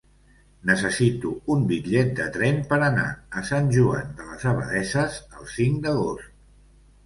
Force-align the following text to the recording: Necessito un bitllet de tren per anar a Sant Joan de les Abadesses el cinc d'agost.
Necessito 0.69 1.33
un 1.55 1.65
bitllet 1.71 2.15
de 2.21 2.25
tren 2.39 2.57
per 2.73 2.81
anar 2.87 3.05
a 3.43 3.45
Sant 3.53 3.69
Joan 3.77 4.19
de 4.23 4.27
les 4.33 4.49
Abadesses 4.55 5.23
el 5.41 5.49
cinc 5.57 5.83
d'agost. 5.89 6.31